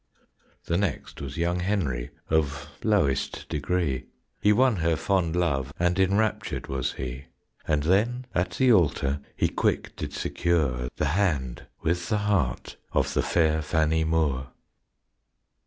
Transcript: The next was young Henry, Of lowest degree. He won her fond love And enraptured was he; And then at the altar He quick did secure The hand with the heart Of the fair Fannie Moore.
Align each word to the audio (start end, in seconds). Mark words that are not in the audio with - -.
The 0.65 0.79
next 0.79 1.21
was 1.21 1.37
young 1.37 1.59
Henry, 1.59 2.09
Of 2.27 2.69
lowest 2.83 3.47
degree. 3.49 4.07
He 4.39 4.51
won 4.51 4.77
her 4.77 4.95
fond 4.95 5.35
love 5.35 5.71
And 5.77 5.99
enraptured 5.99 6.65
was 6.65 6.93
he; 6.93 7.25
And 7.67 7.83
then 7.83 8.25
at 8.33 8.49
the 8.53 8.71
altar 8.73 9.21
He 9.35 9.47
quick 9.47 9.95
did 9.95 10.11
secure 10.11 10.89
The 10.95 11.09
hand 11.13 11.67
with 11.83 12.09
the 12.09 12.17
heart 12.17 12.77
Of 12.93 13.13
the 13.13 13.21
fair 13.21 13.61
Fannie 13.61 14.03
Moore. 14.03 14.47